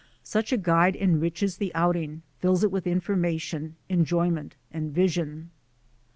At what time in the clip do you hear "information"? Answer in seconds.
2.87-3.75